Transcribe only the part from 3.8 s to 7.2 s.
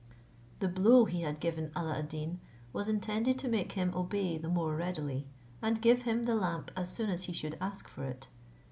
obey the more readily, and give him the lamp as soon